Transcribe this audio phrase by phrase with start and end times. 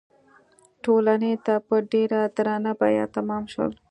[0.83, 3.71] ټولنې ته په ډېره درنه بیه تمام شول.